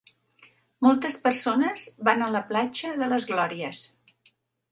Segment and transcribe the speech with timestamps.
[0.85, 3.83] Moltes persones van a la platja de Las Glorias.